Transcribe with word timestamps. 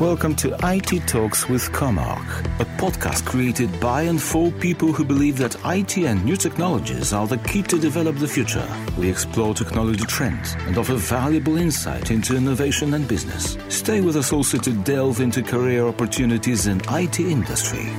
Welcome 0.00 0.36
to 0.36 0.54
IT 0.62 1.08
Talks 1.08 1.48
with 1.48 1.72
Comarch, 1.72 2.44
a 2.60 2.66
podcast 2.76 3.24
created 3.24 3.80
by 3.80 4.02
and 4.02 4.20
for 4.20 4.50
people 4.50 4.92
who 4.92 5.06
believe 5.06 5.38
that 5.38 5.56
IT 5.64 5.96
and 5.96 6.22
new 6.22 6.36
technologies 6.36 7.14
are 7.14 7.26
the 7.26 7.38
key 7.38 7.62
to 7.62 7.80
develop 7.80 8.16
the 8.16 8.28
future. 8.28 8.68
We 8.98 9.08
explore 9.08 9.54
technology 9.54 10.04
trends 10.04 10.54
and 10.66 10.76
offer 10.76 10.96
valuable 10.96 11.56
insight 11.56 12.10
into 12.10 12.36
innovation 12.36 12.92
and 12.92 13.08
business. 13.08 13.56
Stay 13.70 14.02
with 14.02 14.16
us 14.16 14.34
also 14.34 14.58
to 14.58 14.72
delve 14.84 15.20
into 15.22 15.42
career 15.42 15.86
opportunities 15.86 16.66
in 16.66 16.82
IT 16.90 17.18
industry. 17.18 17.90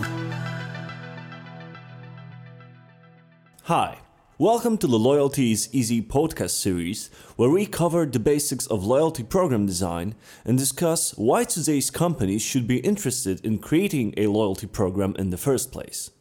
Hi. 3.64 3.98
Welcome 4.39 4.77
to 4.77 4.88
the 4.88 4.99
Loyalty 4.99 5.51
is 5.51 5.67
Easy 5.73 5.99
podcast 5.99 6.51
series, 6.51 7.09
where 7.37 7.49
we 7.49 7.65
cover 7.65 8.05
the 8.05 8.19
basics 8.19 8.67
of 8.67 8.86
loyalty 8.86 9.23
program 9.23 9.65
design 9.65 10.13
and 10.45 10.59
discuss 10.59 11.17
why 11.17 11.43
today's 11.43 11.89
companies 11.89 12.43
should 12.43 12.68
be 12.68 12.77
interested 12.82 13.43
in 13.43 13.57
creating 13.57 14.13
a 14.15 14.27
loyalty 14.27 14.68
program 14.68 15.15
in 15.18 15.32
the 15.32 15.37
first 15.37 15.71
place. 15.71 16.11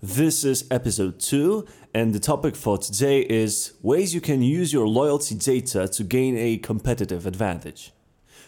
This 0.00 0.46
is 0.46 0.66
episode 0.70 1.20
2, 1.20 1.66
and 1.92 2.14
the 2.14 2.18
topic 2.18 2.56
for 2.56 2.78
today 2.78 3.20
is 3.20 3.74
ways 3.82 4.14
you 4.14 4.22
can 4.22 4.40
use 4.40 4.72
your 4.72 4.88
loyalty 4.88 5.34
data 5.34 5.88
to 5.88 6.04
gain 6.04 6.38
a 6.38 6.56
competitive 6.56 7.26
advantage. 7.26 7.92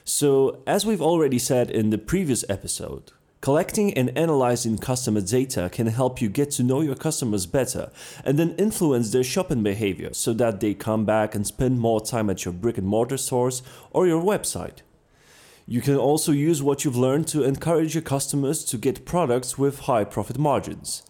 So, 0.03 0.63
as 0.67 0.87
we've 0.87 1.03
already 1.03 1.39
said 1.39 1.71
in 1.71 1.91
the 1.91 1.99
previous 1.99 2.43
episode, 2.49 3.13
Collecting 3.41 3.95
and 3.95 4.17
analyzing 4.19 4.77
customer 4.77 5.23
data 5.23 5.71
can 5.73 5.87
help 5.87 6.21
you 6.21 6.29
get 6.29 6.51
to 6.51 6.63
know 6.63 6.83
your 6.83 6.95
customers 6.95 7.47
better 7.47 7.91
and 8.23 8.39
then 8.39 8.55
influence 8.59 9.13
their 9.13 9.25
shopping 9.25 9.63
behavior 9.63 10.13
so 10.13 10.35
that 10.35 10.61
they 10.61 10.75
come 10.75 11.07
back 11.07 11.35
and 11.35 11.47
spend 11.47 11.81
more 11.81 12.03
time 12.03 12.29
at 12.29 12.45
your 12.45 12.53
brick 12.53 12.77
and 12.77 12.87
mortar 12.87 13.17
stores 13.17 13.63
or 13.93 14.07
your 14.07 14.23
website. 14.23 14.83
You 15.67 15.81
can 15.81 15.97
also 15.97 16.33
use 16.33 16.63
what 16.63 16.85
you've 16.85 16.99
learned 16.99 17.29
to 17.29 17.43
encourage 17.43 17.95
your 17.95 18.03
customers 18.03 18.63
to 18.67 18.77
get 18.77 19.07
products 19.07 19.57
with 19.57 19.81
high 19.81 20.05
profit 20.05 20.37
margins. 20.37 21.03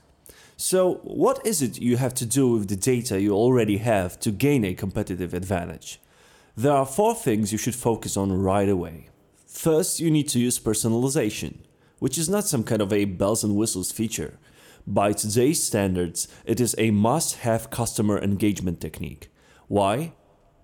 So, 0.56 1.00
what 1.03 1.44
is 1.44 1.62
it 1.62 1.81
you 1.81 1.97
have 1.97 2.15
to 2.15 2.27
do 2.27 2.53
with 2.53 2.69
the 2.69 2.77
data 2.77 3.20
you 3.20 3.33
already 3.33 3.78
have 3.78 4.20
to 4.20 4.31
gain 4.31 4.65
a 4.65 4.75
competitive 4.75 5.34
advantage? 5.34 5.98
There 6.56 6.72
are 6.72 6.87
four 6.87 7.17
things 7.17 7.50
you 7.50 7.59
should 7.59 7.75
focus 7.75 8.17
on 8.17 8.31
right 8.31 8.69
away. 8.69 9.09
First, 9.48 9.98
you 9.98 10.12
need 10.12 10.28
to 10.28 10.39
use 10.39 10.61
personalization 10.61 11.62
which 12.01 12.19
is 12.19 12.29
not 12.29 12.48
some 12.48 12.65
kind 12.65 12.83
of 12.83 12.93
a 12.93 13.05
bells 13.05 13.45
and 13.45 13.55
whistles 13.55 13.93
feature. 13.93 14.39
By 14.87 15.12
today's 15.12 15.62
standards, 15.62 16.27
it 16.45 16.61
is 16.61 16.75
a 16.77 16.91
must 16.91 17.37
have 17.37 17.70
customer 17.70 18.19
engagement 18.19 18.81
technique. 18.81 19.31
Why? 19.69 20.15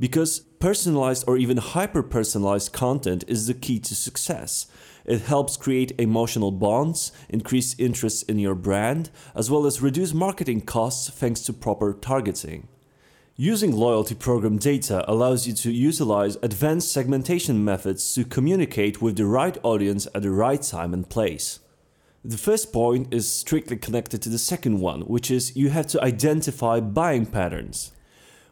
Because 0.00 0.40
personalized 0.40 1.24
or 1.28 1.36
even 1.36 1.58
hyper 1.58 2.02
personalized 2.02 2.72
content 2.72 3.24
is 3.28 3.46
the 3.46 3.54
key 3.54 3.78
to 3.80 3.94
success. 3.94 4.66
It 5.04 5.22
helps 5.22 5.56
create 5.56 5.92
emotional 5.98 6.50
bonds, 6.50 7.12
increase 7.28 7.78
interest 7.78 8.28
in 8.28 8.38
your 8.38 8.56
brand, 8.56 9.10
as 9.34 9.50
well 9.50 9.64
as 9.64 9.80
reduce 9.80 10.12
marketing 10.12 10.62
costs 10.62 11.08
thanks 11.08 11.40
to 11.42 11.52
proper 11.52 11.92
targeting. 11.94 12.68
Using 13.38 13.76
loyalty 13.76 14.14
program 14.14 14.56
data 14.56 15.04
allows 15.06 15.46
you 15.46 15.52
to 15.52 15.70
utilize 15.70 16.38
advanced 16.42 16.90
segmentation 16.90 17.62
methods 17.62 18.14
to 18.14 18.24
communicate 18.24 19.02
with 19.02 19.18
the 19.18 19.26
right 19.26 19.58
audience 19.62 20.08
at 20.14 20.22
the 20.22 20.30
right 20.30 20.62
time 20.62 20.94
and 20.94 21.06
place. 21.06 21.60
The 22.24 22.38
first 22.38 22.72
point 22.72 23.12
is 23.12 23.30
strictly 23.30 23.76
connected 23.76 24.22
to 24.22 24.30
the 24.30 24.38
second 24.38 24.80
one, 24.80 25.02
which 25.02 25.30
is 25.30 25.54
you 25.54 25.68
have 25.68 25.86
to 25.88 26.02
identify 26.02 26.80
buying 26.80 27.26
patterns. 27.26 27.92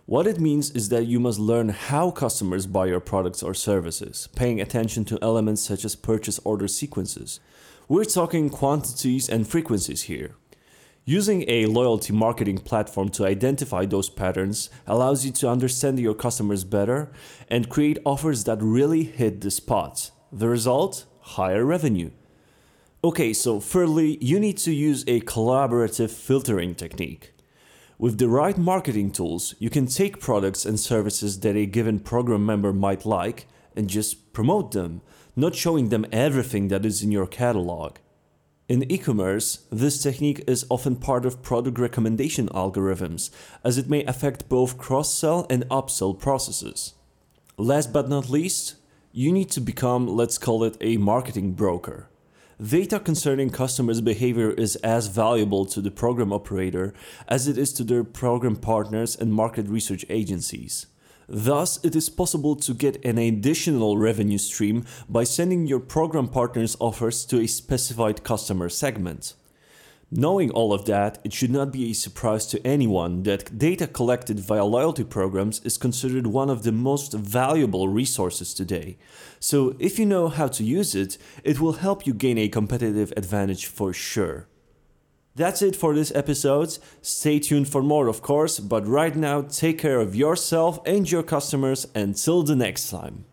What 0.04 0.26
it 0.26 0.38
means 0.38 0.70
is 0.72 0.90
that 0.90 1.06
you 1.06 1.18
must 1.18 1.38
learn 1.38 1.70
how 1.70 2.10
customers 2.10 2.66
buy 2.66 2.84
your 2.84 3.00
products 3.00 3.42
or 3.42 3.54
services, 3.54 4.28
paying 4.36 4.60
attention 4.60 5.06
to 5.06 5.18
elements 5.22 5.62
such 5.62 5.86
as 5.86 5.96
purchase 5.96 6.38
order 6.44 6.68
sequences. 6.68 7.40
We're 7.88 8.04
talking 8.04 8.50
quantities 8.50 9.30
and 9.30 9.48
frequencies 9.48 10.02
here. 10.02 10.34
Using 11.06 11.44
a 11.48 11.66
loyalty 11.66 12.14
marketing 12.14 12.56
platform 12.56 13.10
to 13.10 13.26
identify 13.26 13.84
those 13.84 14.08
patterns 14.08 14.70
allows 14.86 15.22
you 15.26 15.32
to 15.32 15.50
understand 15.50 15.98
your 15.98 16.14
customers 16.14 16.64
better 16.64 17.12
and 17.50 17.68
create 17.68 17.98
offers 18.06 18.44
that 18.44 18.62
really 18.62 19.02
hit 19.02 19.42
the 19.42 19.50
spot. 19.50 20.10
The 20.32 20.48
result? 20.48 21.04
Higher 21.20 21.62
revenue. 21.62 22.10
Okay, 23.02 23.34
so 23.34 23.60
thirdly, 23.60 24.16
you 24.22 24.40
need 24.40 24.56
to 24.58 24.72
use 24.72 25.04
a 25.06 25.20
collaborative 25.20 26.10
filtering 26.10 26.74
technique. 26.74 27.34
With 27.98 28.16
the 28.16 28.28
right 28.28 28.56
marketing 28.56 29.10
tools, 29.10 29.54
you 29.58 29.68
can 29.68 29.86
take 29.86 30.20
products 30.20 30.64
and 30.64 30.80
services 30.80 31.40
that 31.40 31.54
a 31.54 31.66
given 31.66 32.00
program 32.00 32.46
member 32.46 32.72
might 32.72 33.04
like 33.04 33.46
and 33.76 33.90
just 33.90 34.32
promote 34.32 34.72
them, 34.72 35.02
not 35.36 35.54
showing 35.54 35.90
them 35.90 36.06
everything 36.10 36.68
that 36.68 36.86
is 36.86 37.02
in 37.02 37.12
your 37.12 37.26
catalog. 37.26 37.98
In 38.66 38.90
e-commerce, 38.90 39.66
this 39.70 40.02
technique 40.02 40.42
is 40.46 40.64
often 40.70 40.96
part 40.96 41.26
of 41.26 41.42
product 41.42 41.78
recommendation 41.78 42.48
algorithms, 42.48 43.28
as 43.62 43.76
it 43.76 43.90
may 43.90 44.04
affect 44.04 44.48
both 44.48 44.78
cross-sell 44.78 45.46
and 45.50 45.68
upsell 45.68 46.18
processes. 46.18 46.94
Last 47.58 47.92
but 47.92 48.08
not 48.08 48.30
least, 48.30 48.76
you 49.12 49.32
need 49.32 49.50
to 49.50 49.60
become, 49.60 50.08
let's 50.08 50.38
call 50.38 50.64
it, 50.64 50.78
a 50.80 50.96
marketing 50.96 51.52
broker. 51.52 52.08
Data 52.58 52.98
concerning 53.00 53.50
customers' 53.50 54.00
behavior 54.00 54.52
is 54.52 54.76
as 54.76 55.08
valuable 55.08 55.66
to 55.66 55.82
the 55.82 55.90
program 55.90 56.32
operator 56.32 56.94
as 57.28 57.46
it 57.46 57.58
is 57.58 57.70
to 57.74 57.84
their 57.84 58.02
program 58.02 58.56
partners 58.56 59.14
and 59.14 59.34
market 59.34 59.68
research 59.68 60.06
agencies. 60.08 60.86
Thus, 61.28 61.82
it 61.84 61.96
is 61.96 62.08
possible 62.08 62.56
to 62.56 62.74
get 62.74 63.04
an 63.04 63.18
additional 63.18 63.96
revenue 63.96 64.38
stream 64.38 64.84
by 65.08 65.24
sending 65.24 65.66
your 65.66 65.80
program 65.80 66.28
partners 66.28 66.76
offers 66.80 67.24
to 67.26 67.40
a 67.40 67.46
specified 67.46 68.24
customer 68.24 68.68
segment. 68.68 69.34
Knowing 70.10 70.50
all 70.50 70.72
of 70.72 70.84
that, 70.84 71.18
it 71.24 71.32
should 71.32 71.50
not 71.50 71.72
be 71.72 71.90
a 71.90 71.94
surprise 71.94 72.46
to 72.46 72.64
anyone 72.64 73.24
that 73.24 73.58
data 73.58 73.86
collected 73.86 74.38
via 74.38 74.64
loyalty 74.64 75.02
programs 75.02 75.60
is 75.64 75.76
considered 75.76 76.26
one 76.26 76.50
of 76.50 76.62
the 76.62 76.70
most 76.70 77.12
valuable 77.14 77.88
resources 77.88 78.54
today. 78.54 78.96
So, 79.40 79.74
if 79.80 79.98
you 79.98 80.06
know 80.06 80.28
how 80.28 80.46
to 80.48 80.62
use 80.62 80.94
it, 80.94 81.18
it 81.42 81.58
will 81.58 81.74
help 81.74 82.06
you 82.06 82.14
gain 82.14 82.38
a 82.38 82.48
competitive 82.48 83.12
advantage 83.16 83.66
for 83.66 83.92
sure. 83.92 84.46
That's 85.36 85.62
it 85.62 85.74
for 85.74 85.94
this 85.94 86.12
episode. 86.14 86.78
Stay 87.02 87.40
tuned 87.40 87.68
for 87.68 87.82
more, 87.82 88.06
of 88.06 88.22
course, 88.22 88.60
but 88.60 88.86
right 88.86 89.16
now, 89.16 89.42
take 89.42 89.78
care 89.78 89.98
of 90.00 90.14
yourself 90.14 90.78
and 90.86 91.10
your 91.10 91.24
customers 91.24 91.86
until 91.94 92.44
the 92.44 92.54
next 92.54 92.90
time. 92.90 93.24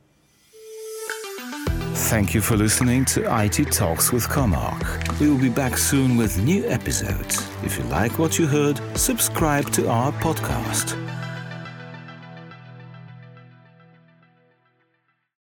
Thank 1.93 2.33
you 2.33 2.41
for 2.41 2.57
listening 2.57 3.05
to 3.05 3.21
IT 3.43 3.71
Talks 3.71 4.11
with 4.11 4.27
Comarch. 4.27 5.19
We 5.19 5.29
will 5.29 5.37
be 5.39 5.49
back 5.49 5.77
soon 5.77 6.17
with 6.17 6.41
new 6.41 6.67
episodes. 6.67 7.47
If 7.63 7.77
you 7.77 7.83
like 7.85 8.17
what 8.17 8.39
you 8.39 8.47
heard, 8.47 8.81
subscribe 8.97 9.69
to 9.71 9.87
our 9.87 10.11
podcast. 10.13 10.97